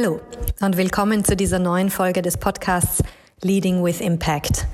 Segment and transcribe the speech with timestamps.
[0.00, 0.20] Hallo
[0.60, 3.02] und willkommen zu dieser neuen Folge des Podcasts
[3.42, 4.68] Leading with Impact.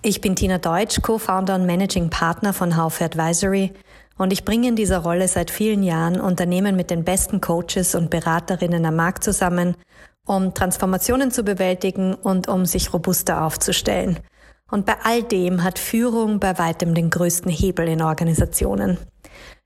[0.00, 3.74] Ich bin Tina Deutsch, Co-Founder und Managing Partner von Haufe Advisory
[4.16, 8.08] und ich bringe in dieser Rolle seit vielen Jahren Unternehmen mit den besten Coaches und
[8.08, 9.76] Beraterinnen am Markt zusammen,
[10.24, 14.20] um Transformationen zu bewältigen und um sich robuster aufzustellen.
[14.70, 18.96] Und bei all dem hat Führung bei weitem den größten Hebel in Organisationen.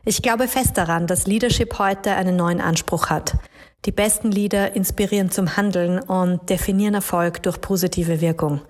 [0.05, 3.37] Ich glaube fest daran, dass Leadership heute einen neuen Anspruch hat–
[3.87, 8.61] die besten Leader inspirieren zum Handeln und definieren Erfolg durch positive Wirkung.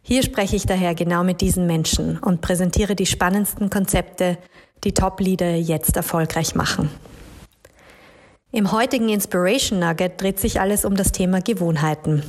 [0.00, 4.38] Hier spreche ich daher genau mit diesen Menschen und präsentiere die spannendsten Konzepte,
[4.84, 6.88] die Top-Leader jetzt erfolgreich machen.
[8.52, 12.22] Im heutigen Inspiration Nugget dreht sich alles um das Thema Gewohnheiten.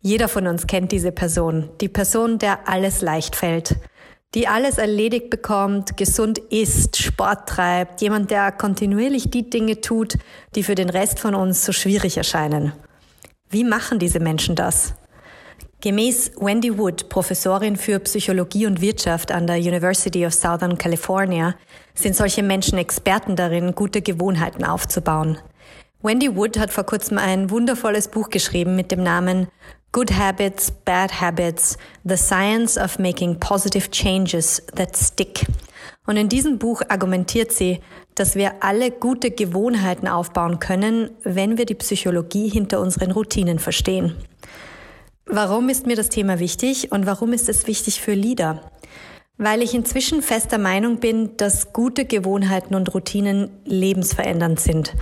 [0.00, 3.76] Jeder von uns kennt diese Person, die Person, der alles leicht fällt,
[4.34, 10.18] die alles erledigt bekommt, gesund isst, Sport treibt, jemand, der kontinuierlich die Dinge tut,
[10.54, 12.72] die für den Rest von uns so schwierig erscheinen.
[13.48, 14.94] Wie machen diese Menschen das?
[15.80, 21.54] Gemäß Wendy Wood, Professorin für Psychologie und Wirtschaft an der University of Southern California,
[21.94, 25.38] sind solche Menschen Experten darin, gute Gewohnheiten aufzubauen.
[26.02, 29.48] Wendy Wood hat vor kurzem ein wundervolles Buch geschrieben mit dem Namen
[29.98, 35.44] Good Habits, Bad Habits, The Science of Making Positive Changes That Stick.
[36.06, 37.80] Und in diesem Buch argumentiert sie,
[38.14, 44.14] dass wir alle gute Gewohnheiten aufbauen können, wenn wir die Psychologie hinter unseren Routinen verstehen.
[45.26, 48.70] Warum ist mir das Thema wichtig und warum ist es wichtig für Leader?
[49.38, 54.94] Weil ich inzwischen fester Meinung bin, dass gute Gewohnheiten und Routinen lebensverändernd sind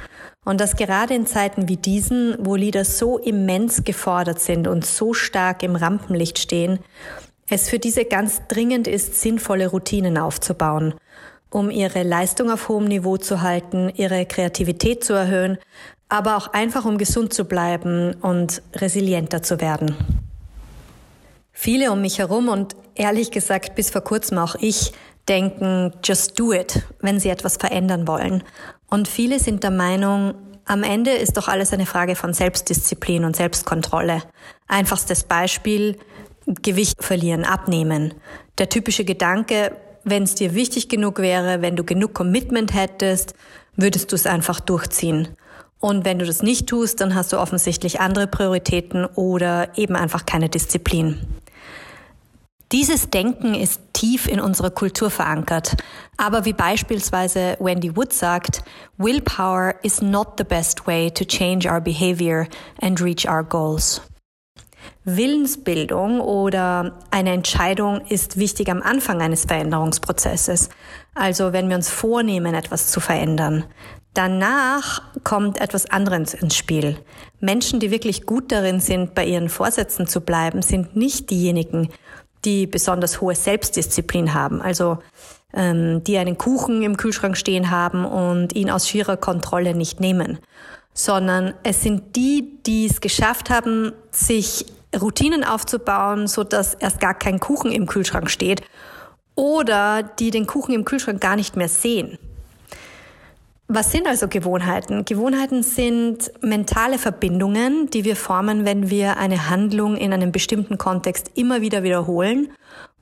[0.44, 5.14] und dass gerade in Zeiten wie diesen, wo Leader so immens gefordert sind und so
[5.14, 6.78] stark im Rampenlicht stehen,
[7.48, 10.94] es für diese ganz dringend ist, sinnvolle Routinen aufzubauen,
[11.50, 15.58] um ihre Leistung auf hohem Niveau zu halten, ihre Kreativität zu erhöhen,
[16.08, 19.96] aber auch einfach um gesund zu bleiben und resilienter zu werden.
[21.58, 24.92] Viele um mich herum und ehrlich gesagt bis vor kurzem auch ich
[25.26, 28.44] denken, just do it, wenn sie etwas verändern wollen.
[28.90, 30.34] Und viele sind der Meinung,
[30.66, 34.22] am Ende ist doch alles eine Frage von Selbstdisziplin und Selbstkontrolle.
[34.68, 35.96] Einfachstes Beispiel,
[36.44, 38.12] Gewicht verlieren, abnehmen.
[38.58, 39.74] Der typische Gedanke,
[40.04, 43.34] wenn es dir wichtig genug wäre, wenn du genug Commitment hättest,
[43.76, 45.28] würdest du es einfach durchziehen.
[45.80, 50.26] Und wenn du das nicht tust, dann hast du offensichtlich andere Prioritäten oder eben einfach
[50.26, 51.26] keine Disziplin.
[52.72, 55.76] Dieses Denken ist tief in unserer Kultur verankert.
[56.16, 58.62] Aber wie beispielsweise Wendy Wood sagt,
[58.98, 62.48] Willpower is not the best way to change our behavior
[62.82, 64.02] and reach our goals.
[65.04, 70.68] Willensbildung oder eine Entscheidung ist wichtig am Anfang eines Veränderungsprozesses.
[71.14, 73.64] Also wenn wir uns vornehmen, etwas zu verändern.
[74.14, 76.96] Danach kommt etwas anderes ins Spiel.
[77.38, 81.90] Menschen, die wirklich gut darin sind, bei ihren Vorsätzen zu bleiben, sind nicht diejenigen,
[82.46, 84.98] die besonders hohe Selbstdisziplin haben, also
[85.52, 90.38] ähm, die einen Kuchen im Kühlschrank stehen haben und ihn aus schierer Kontrolle nicht nehmen,
[90.94, 94.64] sondern es sind die, die es geschafft haben, sich
[94.98, 98.62] Routinen aufzubauen, so dass erst gar kein Kuchen im Kühlschrank steht
[99.34, 102.18] oder die den Kuchen im Kühlschrank gar nicht mehr sehen.
[103.68, 105.04] Was sind also Gewohnheiten?
[105.04, 111.32] Gewohnheiten sind mentale Verbindungen, die wir formen, wenn wir eine Handlung in einem bestimmten Kontext
[111.34, 112.52] immer wieder wiederholen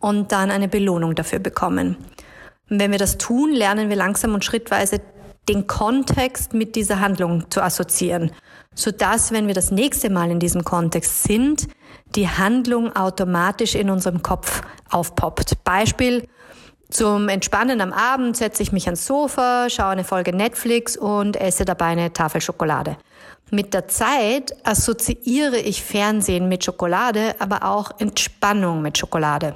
[0.01, 1.99] und dann eine Belohnung dafür bekommen.
[2.71, 5.03] Und wenn wir das tun, lernen wir langsam und schrittweise
[5.51, 8.33] den Kontext mit dieser Handlung zu assoziieren,
[8.75, 11.69] sodass, wenn wir das nächste Mal in diesem Kontext sind,
[12.15, 15.63] die Handlung automatisch in unserem Kopf aufpoppt.
[15.63, 16.27] Beispiel,
[16.91, 21.65] zum Entspannen am Abend setze ich mich ans Sofa, schaue eine Folge Netflix und esse
[21.65, 22.97] dabei eine Tafel Schokolade.
[23.51, 29.55] Mit der Zeit assoziiere ich Fernsehen mit Schokolade, aber auch Entspannung mit Schokolade.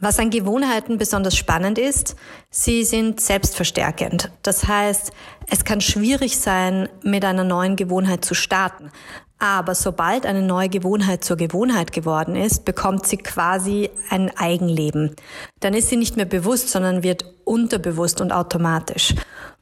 [0.00, 2.14] Was an Gewohnheiten besonders spannend ist,
[2.50, 4.30] sie sind selbstverstärkend.
[4.42, 5.10] Das heißt,
[5.50, 8.92] es kann schwierig sein, mit einer neuen Gewohnheit zu starten.
[9.40, 15.14] Aber sobald eine neue Gewohnheit zur Gewohnheit geworden ist, bekommt sie quasi ein Eigenleben.
[15.60, 19.14] Dann ist sie nicht mehr bewusst, sondern wird unterbewusst und automatisch.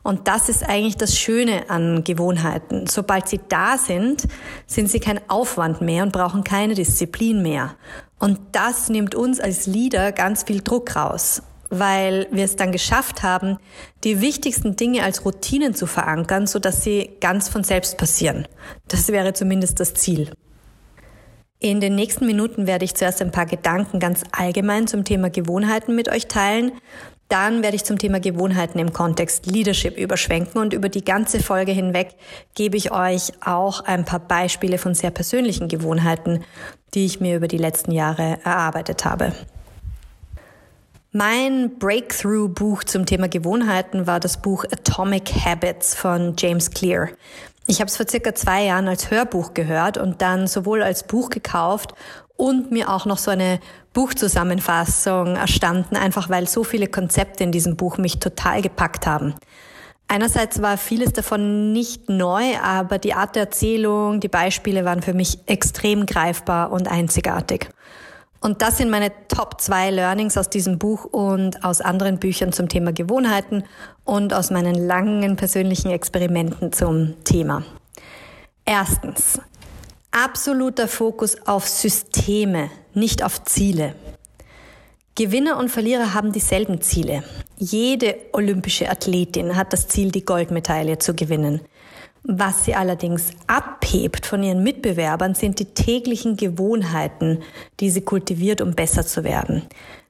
[0.02, 2.86] Und das ist eigentlich das Schöne an Gewohnheiten.
[2.86, 4.26] Sobald sie da sind,
[4.66, 7.74] sind sie kein Aufwand mehr und brauchen keine Disziplin mehr.
[8.18, 13.22] Und das nimmt uns als Leader ganz viel Druck raus weil wir es dann geschafft
[13.22, 13.58] haben,
[14.04, 18.46] die wichtigsten Dinge als Routinen zu verankern, sodass sie ganz von selbst passieren.
[18.88, 20.30] Das wäre zumindest das Ziel.
[21.58, 25.96] In den nächsten Minuten werde ich zuerst ein paar Gedanken ganz allgemein zum Thema Gewohnheiten
[25.96, 26.72] mit euch teilen.
[27.28, 31.72] Dann werde ich zum Thema Gewohnheiten im Kontext Leadership überschwenken und über die ganze Folge
[31.72, 32.10] hinweg
[32.54, 36.44] gebe ich euch auch ein paar Beispiele von sehr persönlichen Gewohnheiten,
[36.94, 39.32] die ich mir über die letzten Jahre erarbeitet habe.
[41.18, 47.08] Mein Breakthrough-Buch zum Thema Gewohnheiten war das Buch Atomic Habits von James Clear.
[47.66, 51.30] Ich habe es vor circa zwei Jahren als Hörbuch gehört und dann sowohl als Buch
[51.30, 51.94] gekauft
[52.36, 53.60] und mir auch noch so eine
[53.94, 59.36] Buchzusammenfassung erstanden, einfach weil so viele Konzepte in diesem Buch mich total gepackt haben.
[60.08, 65.14] Einerseits war vieles davon nicht neu, aber die Art der Erzählung, die Beispiele waren für
[65.14, 67.70] mich extrem greifbar und einzigartig.
[68.40, 72.68] Und das sind meine Top zwei Learnings aus diesem Buch und aus anderen Büchern zum
[72.68, 73.64] Thema Gewohnheiten
[74.04, 77.64] und aus meinen langen persönlichen Experimenten zum Thema.
[78.64, 79.40] Erstens,
[80.10, 83.94] absoluter Fokus auf Systeme, nicht auf Ziele.
[85.14, 87.24] Gewinner und Verlierer haben dieselben Ziele.
[87.56, 91.62] Jede olympische Athletin hat das Ziel, die Goldmedaille zu gewinnen.
[92.28, 97.38] Was sie allerdings abhebt von ihren Mitbewerbern, sind die täglichen Gewohnheiten,
[97.78, 99.62] die sie kultiviert, um besser zu werden.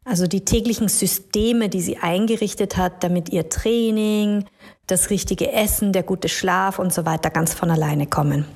[0.02, 4.46] Also die täglichen Systeme, die sie eingerichtet hat, damit ihr Training,
[4.86, 8.46] das richtige Essen, der gute Schlaf und so weiter ganz von alleine kommen.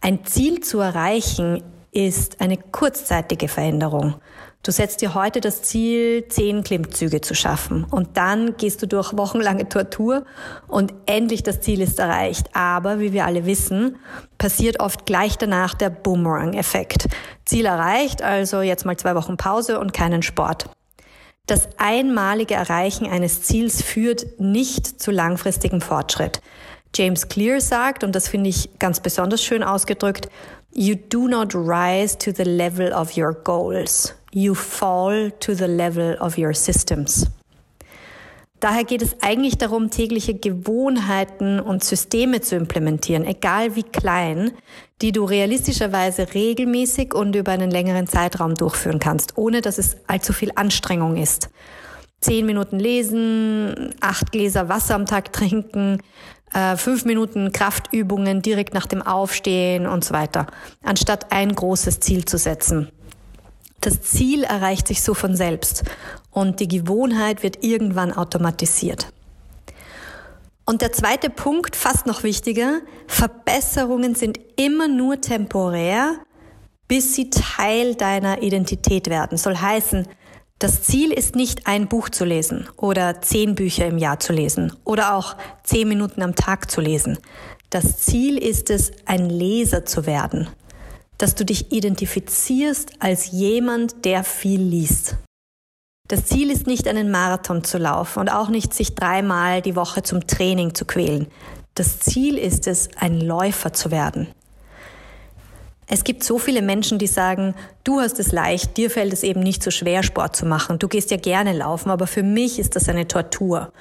[0.00, 4.14] Ein Ziel zu erreichen ist eine kurzzeitige Veränderung.
[4.64, 9.16] Du setzt dir heute das Ziel, zehn Klimmzüge zu schaffen und dann gehst du durch
[9.16, 10.24] wochenlange Tortur
[10.66, 12.50] und endlich das Ziel ist erreicht.
[12.54, 13.96] Aber wie wir alle wissen,
[14.36, 17.08] passiert oft gleich danach der Boomerang-Effekt.
[17.44, 20.68] Ziel erreicht, also jetzt mal zwei Wochen Pause und keinen Sport.
[21.46, 26.42] Das einmalige Erreichen eines Ziels führt nicht zu langfristigem Fortschritt.
[26.94, 30.28] James Clear sagt, und das finde ich ganz besonders schön ausgedrückt,
[30.74, 34.14] You do not rise to the level of your goals.
[34.32, 37.26] You fall to the level of your systems.
[38.60, 44.50] Daher geht es eigentlich darum, tägliche Gewohnheiten und Systeme zu implementieren, egal wie klein,
[45.00, 50.32] die du realistischerweise regelmäßig und über einen längeren Zeitraum durchführen kannst, ohne dass es allzu
[50.32, 51.50] viel Anstrengung ist.
[52.20, 56.02] Zehn Minuten lesen, acht Gläser Wasser am Tag trinken,
[56.52, 60.46] äh, fünf Minuten Kraftübungen direkt nach dem Aufstehen und so weiter,
[60.82, 62.90] anstatt ein großes Ziel zu setzen.
[63.80, 65.84] Das Ziel erreicht sich so von selbst
[66.30, 69.12] und die Gewohnheit wird irgendwann automatisiert.
[70.64, 76.16] Und der zweite Punkt, fast noch wichtiger, Verbesserungen sind immer nur temporär,
[76.88, 79.38] bis sie Teil deiner Identität werden.
[79.38, 80.06] Soll heißen,
[80.58, 84.72] das Ziel ist nicht ein Buch zu lesen oder zehn Bücher im Jahr zu lesen
[84.84, 87.18] oder auch zehn Minuten am Tag zu lesen.
[87.70, 90.48] Das Ziel ist es, ein Leser zu werden,
[91.16, 95.16] dass du dich identifizierst als jemand, der viel liest.
[96.08, 100.02] Das Ziel ist nicht einen Marathon zu laufen und auch nicht sich dreimal die Woche
[100.02, 101.28] zum Training zu quälen.
[101.74, 104.26] Das Ziel ist es, ein Läufer zu werden.
[105.90, 109.40] Es gibt so viele Menschen, die sagen, du hast es leicht, dir fällt es eben
[109.40, 110.78] nicht so schwer, Sport zu machen.
[110.78, 113.72] Du gehst ja gerne laufen, aber für mich ist das eine Tortur.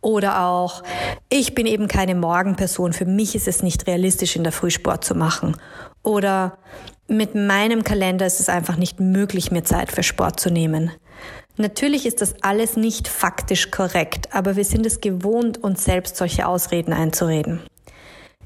[0.00, 0.82] Oder auch,
[1.28, 5.04] ich bin eben keine Morgenperson, für mich ist es nicht realistisch, in der Früh Sport
[5.04, 5.56] zu machen.
[6.02, 6.58] Oder
[7.06, 10.90] mit meinem Kalender ist es einfach nicht möglich, mir Zeit für Sport zu nehmen.
[11.56, 16.46] Natürlich ist das alles nicht faktisch korrekt, aber wir sind es gewohnt, uns selbst solche
[16.48, 17.60] Ausreden einzureden.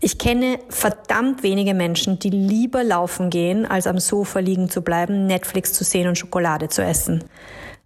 [0.00, 5.26] Ich kenne verdammt wenige Menschen, die lieber laufen gehen, als am Sofa liegen zu bleiben,
[5.26, 7.24] Netflix zu sehen und Schokolade zu essen.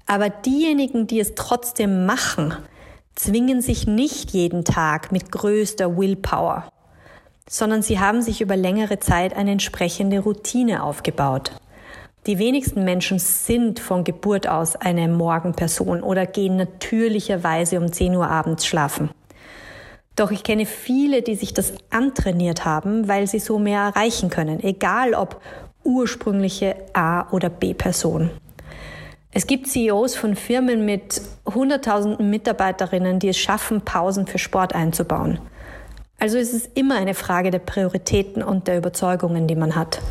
[0.07, 2.57] Aber diejenigen, die es trotzdem machen,
[3.15, 6.69] zwingen sich nicht jeden Tag mit größter Willpower,
[7.49, 11.53] sondern sie haben sich über längere Zeit eine entsprechende Routine aufgebaut.
[12.27, 18.29] Die wenigsten Menschen sind von Geburt aus eine Morgenperson oder gehen natürlicherweise um 10 Uhr
[18.29, 19.11] abends schlafen.
[20.21, 24.63] Doch ich kenne viele, die sich das antrainiert haben, weil sie so mehr erreichen können,
[24.63, 25.41] egal ob
[25.83, 28.29] ursprüngliche A- oder B-Person.
[29.33, 35.39] Es gibt CEOs von Firmen mit hunderttausenden Mitarbeiterinnen, die es schaffen, Pausen für Sport einzubauen.
[36.19, 40.03] Also ist es immer eine Frage der Prioritäten und der Überzeugungen, die man hat.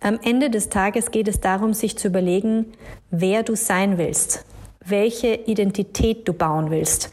[0.00, 2.72] Am Ende des Tages geht es darum, sich zu überlegen,
[3.10, 4.46] wer du sein willst,
[4.82, 7.10] welche Identität du bauen willst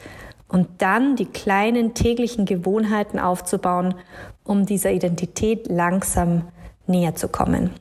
[0.54, 3.96] und dann die kleinen täglichen Gewohnheiten aufzubauen,
[4.44, 6.44] um dieser Identität langsam
[6.86, 7.72] näher zu kommen.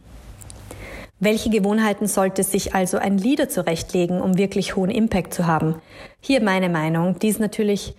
[1.20, 5.76] Welche Gewohnheiten sollte sich also ein Leader zurechtlegen, um wirklich hohen Impact zu haben?
[6.18, 7.18] Hier meine Meinung.
[7.18, 7.94] Die ist natürlich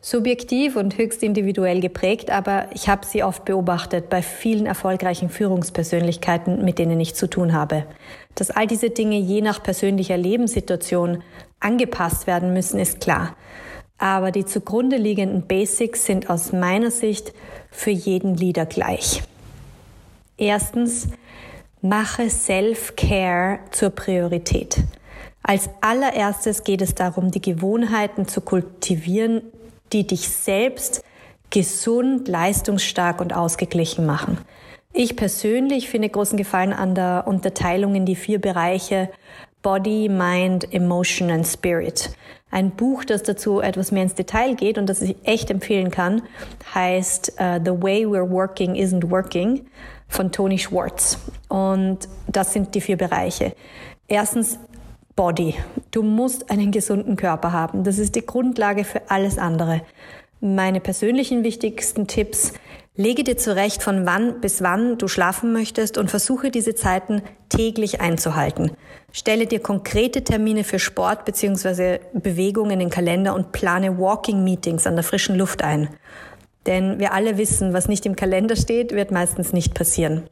[0.00, 6.64] subjektiv und höchst individuell geprägt, aber ich habe sie oft beobachtet bei vielen erfolgreichen Führungspersönlichkeiten,
[6.64, 7.86] mit denen ich zu tun habe.
[8.34, 11.22] Dass all diese Dinge je nach persönlicher Lebenssituation
[11.60, 13.36] angepasst werden müssen, ist klar.
[13.98, 17.32] Aber die zugrunde liegenden Basics sind aus meiner Sicht
[17.70, 19.22] für jeden Leader gleich.
[20.36, 21.08] Erstens,
[21.80, 24.78] mache Self-Care zur Priorität.
[25.42, 29.42] Als allererstes geht es darum, die Gewohnheiten zu kultivieren,
[29.92, 31.04] die dich selbst
[31.50, 34.38] gesund, leistungsstark und ausgeglichen machen.
[34.92, 39.10] Ich persönlich finde großen Gefallen an der Unterteilung in die vier Bereiche
[39.62, 42.10] Body, Mind, Emotion and Spirit.
[42.50, 46.22] Ein Buch, das dazu etwas mehr ins Detail geht und das ich echt empfehlen kann,
[46.74, 49.66] heißt uh, The Way We're Working Isn't Working
[50.08, 51.18] von Tony Schwartz.
[51.48, 53.54] Und das sind die vier Bereiche.
[54.06, 54.58] Erstens
[55.16, 55.54] Body.
[55.90, 57.84] Du musst einen gesunden Körper haben.
[57.84, 59.80] Das ist die Grundlage für alles andere.
[60.40, 62.52] Meine persönlichen wichtigsten Tipps.
[62.94, 68.00] Lege dir zurecht, von wann bis wann du schlafen möchtest und versuche diese Zeiten täglich
[68.00, 68.72] einzuhalten.
[69.12, 72.00] Stelle dir konkrete Termine für Sport bzw.
[72.12, 75.88] Bewegung in den Kalender und plane Walking Meetings an der frischen Luft ein.
[76.66, 80.28] Denn wir alle wissen, was nicht im Kalender steht, wird meistens nicht passieren.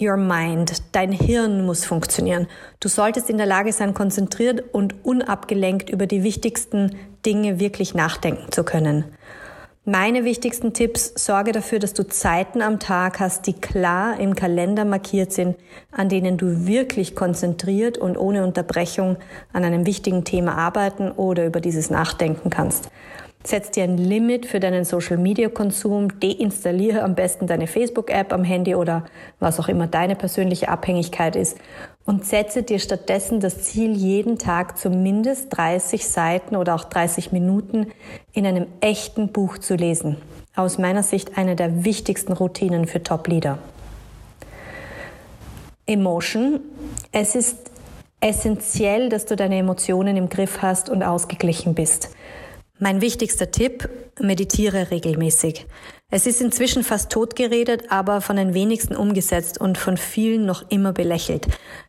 [0.00, 2.48] Your mind, dein Hirn muss funktionieren.
[2.80, 8.50] Du solltest in der Lage sein, konzentriert und unabgelenkt über die wichtigsten Dinge wirklich nachdenken
[8.50, 9.04] zu können.
[9.84, 14.84] Meine wichtigsten Tipps, sorge dafür, dass du Zeiten am Tag hast, die klar im Kalender
[14.84, 15.56] markiert sind,
[15.90, 19.16] an denen du wirklich konzentriert und ohne Unterbrechung
[19.52, 22.90] an einem wichtigen Thema arbeiten oder über dieses nachdenken kannst.
[23.42, 28.32] Setz dir ein Limit für deinen Social Media Konsum, deinstalliere am besten deine Facebook App
[28.32, 29.04] am Handy oder
[29.40, 31.58] was auch immer deine persönliche Abhängigkeit ist
[32.04, 37.88] und setze dir stattdessen das Ziel, jeden Tag zumindest 30 Seiten oder auch 30 Minuten
[38.32, 40.16] in einem echten Buch zu lesen.
[40.54, 43.58] Aus meiner Sicht eine der wichtigsten Routinen für Top-Leader.
[45.86, 46.60] Emotion.
[47.10, 47.56] Es ist
[48.20, 52.10] essentiell, dass du deine Emotionen im Griff hast und ausgeglichen bist.
[52.82, 55.66] Mein wichtigster Tipp, meditiere regelmäßig.
[56.10, 60.92] Es ist inzwischen fast totgeredet, aber von den wenigsten umgesetzt und von vielen noch immer
[60.92, 61.46] belächelt.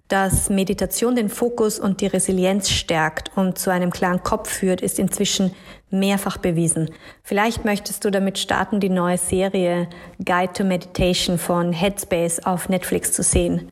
[0.08, 5.00] Dass Meditation den Fokus und die Resilienz stärkt und zu einem klaren Kopf führt, ist
[5.00, 5.56] inzwischen
[5.90, 6.92] mehrfach bewiesen.
[7.24, 9.90] Vielleicht möchtest du damit starten, die neue Serie
[10.24, 13.72] Guide to Meditation von Headspace auf Netflix zu sehen.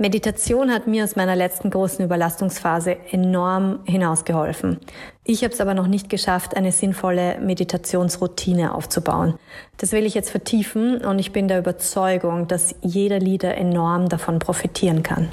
[0.00, 4.78] Meditation hat mir aus meiner letzten großen Überlastungsphase enorm hinausgeholfen.
[5.24, 9.34] Ich habe es aber noch nicht geschafft, eine sinnvolle Meditationsroutine aufzubauen.
[9.76, 14.38] Das will ich jetzt vertiefen und ich bin der Überzeugung, dass jeder Leader enorm davon
[14.38, 15.28] profitieren kann.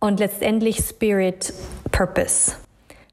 [0.00, 1.54] Und letztendlich Spirit
[1.92, 2.56] Purpose.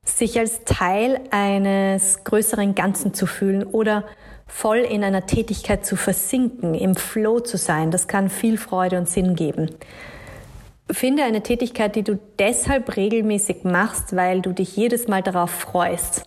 [0.03, 4.05] Sich als Teil eines größeren Ganzen zu fühlen oder
[4.49, 9.07] voll in einer Tätigkeit zu versinken, im Flow zu sein, das kann viel Freude und
[9.07, 9.69] Sinn geben.
[10.91, 16.23] Finde eine Tätigkeit, die du deshalb regelmäßig machst, weil du dich jedes Mal darauf freust,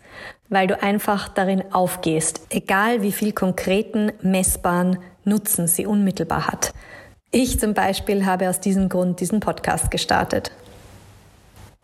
[0.49, 6.73] weil du einfach darin aufgehst, egal wie viel konkreten, messbaren Nutzen sie unmittelbar hat.
[7.33, 10.53] Ich zum Beispiel habe aus diesem Grund diesen Podcast gestartet.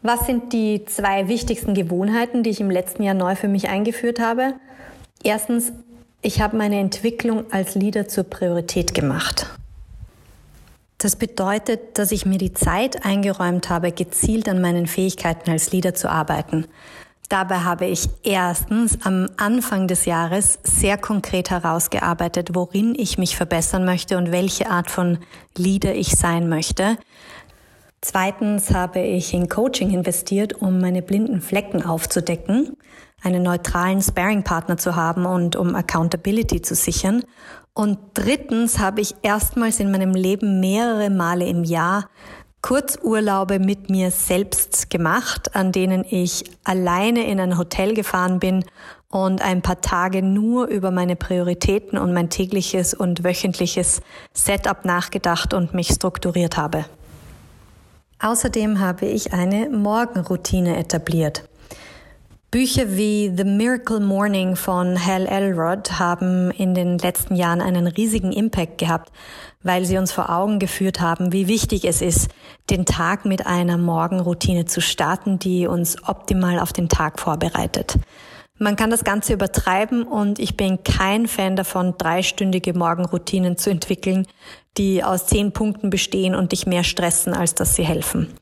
[0.03, 4.21] Was sind die zwei wichtigsten Gewohnheiten, die ich im letzten Jahr neu für mich eingeführt
[4.21, 4.55] habe?
[5.25, 5.73] Erstens,
[6.23, 9.47] ich habe meine Entwicklung als Leader zur Priorität gemacht.
[10.99, 15.95] Das bedeutet, dass ich mir die Zeit eingeräumt habe, gezielt an meinen Fähigkeiten als Leader
[15.95, 16.67] zu arbeiten.
[17.29, 23.85] Dabei habe ich erstens am Anfang des Jahres sehr konkret herausgearbeitet, worin ich mich verbessern
[23.85, 25.19] möchte und welche Art von
[25.57, 26.97] Leader ich sein möchte.
[28.01, 32.77] Zweitens habe ich in Coaching investiert, um meine blinden Flecken aufzudecken
[33.23, 37.25] einen neutralen Sparing-Partner zu haben und um Accountability zu sichern.
[37.75, 42.09] Und drittens habe ich erstmals in meinem Leben mehrere Male im Jahr
[42.61, 48.65] Kurzurlaube mit mir selbst gemacht, an denen ich alleine in ein Hotel gefahren bin
[49.11, 54.03] und ein paar Tage nur über meine Prioritäten und mein tägliches und wöchentliches
[54.35, 56.85] Setup nachgedacht und mich strukturiert habe.
[58.21, 61.49] Außerdem habe ich eine Morgenroutine etabliert.
[62.51, 68.33] Bücher wie The Miracle Morning von Hal Elrod haben in den letzten Jahren einen riesigen
[68.33, 69.13] Impact gehabt,
[69.63, 72.31] weil sie uns vor Augen geführt haben, wie wichtig es ist,
[72.71, 77.99] den Tag mit einer Morgenroutine zu starten, die uns optimal auf den Tag vorbereitet.
[78.57, 84.27] Man kann das Ganze übertreiben und ich bin kein Fan davon, dreistündige Morgenroutinen zu entwickeln,
[84.79, 88.33] die aus zehn Punkten bestehen und dich mehr stressen, als dass sie helfen.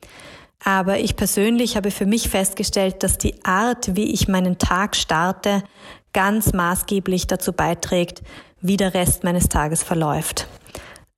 [0.63, 5.63] Aber ich persönlich habe für mich festgestellt, dass die Art, wie ich meinen Tag starte,
[6.13, 8.23] ganz maßgeblich dazu beiträgt,
[8.61, 10.47] wie der Rest meines Tages verläuft.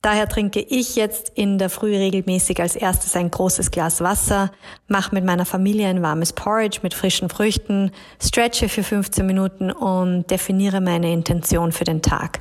[0.02, 4.50] Daher trinke ich jetzt in der Früh regelmäßig als erstes ein großes Glas Wasser,
[4.88, 7.92] mache mit meiner Familie ein warmes Porridge mit frischen Früchten,
[8.22, 12.40] stretche für 15 Minuten und definiere meine Intention für den Tag.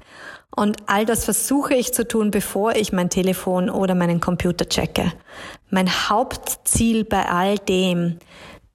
[0.59, 5.13] Und all das versuche ich zu tun, bevor ich mein Telefon oder meinen Computer checke.
[5.71, 8.19] Mein Hauptziel bei all dem,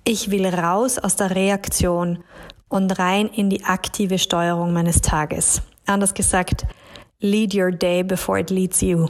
[0.06, 2.24] ich will raus aus der Reaktion
[2.70, 5.62] und rein in die aktive Steuerung meines Tages.
[5.86, 6.66] Anders gesagt,
[7.20, 9.08] Lead your day before it leads you.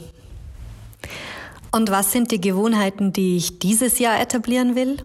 [1.70, 4.96] Und was sind die Gewohnheiten, die ich dieses Jahr etablieren will?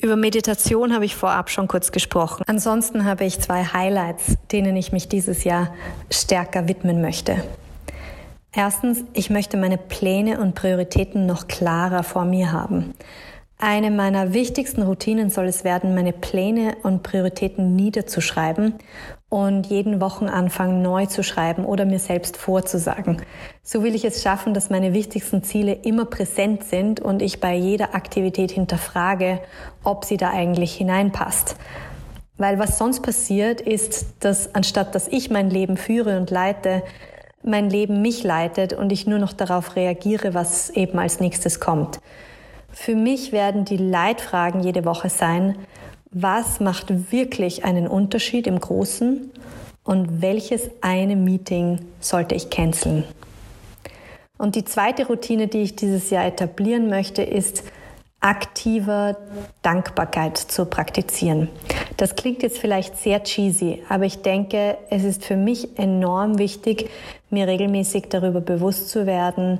[0.00, 2.42] Über Meditation habe ich vorab schon kurz gesprochen.
[2.46, 5.72] Ansonsten habe ich zwei Highlights, denen ich mich dieses Jahr
[6.10, 7.44] stärker widmen möchte.
[8.52, 12.94] Erstens, ich möchte meine Pläne und Prioritäten noch klarer vor mir haben.
[13.58, 18.74] Eine meiner wichtigsten Routinen soll es werden, meine Pläne und Prioritäten niederzuschreiben
[19.28, 23.22] und jeden Wochenanfang neu zu schreiben oder mir selbst vorzusagen.
[23.62, 27.54] So will ich es schaffen, dass meine wichtigsten Ziele immer präsent sind und ich bei
[27.54, 29.40] jeder Aktivität hinterfrage,
[29.84, 31.56] ob sie da eigentlich hineinpasst.
[32.36, 36.82] Weil was sonst passiert, ist, dass anstatt dass ich mein Leben führe und leite,
[37.44, 42.00] mein Leben mich leitet und ich nur noch darauf reagiere, was eben als nächstes kommt.
[42.74, 45.56] Für mich werden die Leitfragen jede Woche sein,
[46.10, 49.30] was macht wirklich einen Unterschied im Großen
[49.84, 53.04] und welches eine Meeting sollte ich canceln.
[54.38, 57.62] Und die zweite Routine, die ich dieses Jahr etablieren möchte, ist
[58.20, 59.16] aktiver
[59.62, 61.48] Dankbarkeit zu praktizieren.
[61.96, 66.90] Das klingt jetzt vielleicht sehr cheesy, aber ich denke, es ist für mich enorm wichtig,
[67.30, 69.58] mir regelmäßig darüber bewusst zu werden,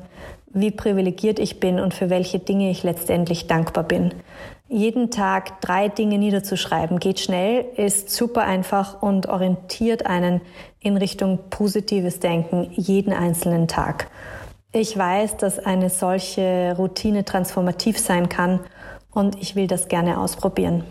[0.54, 4.14] wie privilegiert ich bin und für welche Dinge ich letztendlich dankbar bin.
[4.68, 10.40] Jeden Tag drei Dinge niederzuschreiben geht schnell, ist super einfach und orientiert einen
[10.80, 14.08] in Richtung positives Denken jeden einzelnen Tag.
[14.72, 18.60] Ich weiß, dass eine solche Routine transformativ sein kann
[19.12, 20.82] und ich will das gerne ausprobieren.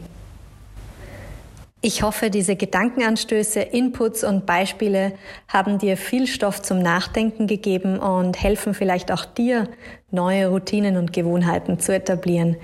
[1.86, 5.12] Ich hoffe, diese Gedankenanstöße, Inputs und Beispiele
[5.50, 9.68] haben dir viel Stoff zum Nachdenken gegeben und helfen vielleicht auch dir,
[10.10, 12.56] neue Routinen und Gewohnheiten zu etablieren.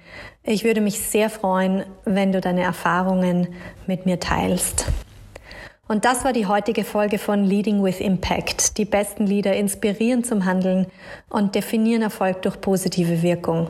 [0.42, 3.50] Ich würde mich sehr freuen, wenn du deine Erfahrungen
[3.88, 4.86] mit mir teilst.
[5.90, 8.78] Und das war die heutige Folge von Leading with Impact.
[8.78, 10.88] Die besten Leader inspirieren zum Handeln
[11.30, 13.70] und definieren Erfolg durch positive Wirkung.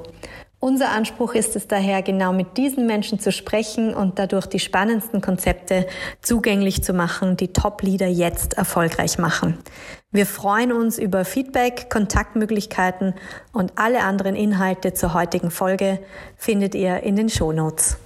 [0.62, 5.22] Unser Anspruch ist es daher, genau mit diesen Menschen zu sprechen und dadurch die spannendsten
[5.22, 5.88] Konzepte
[6.22, 9.58] zugänglich zu machen, die Top-Leader jetzt erfolgreich machen.
[10.12, 13.14] Wir freuen uns über Feedback, Kontaktmöglichkeiten
[13.54, 16.00] und alle anderen Inhalte zur heutigen Folge
[16.36, 17.98] findet ihr in den Shownotes.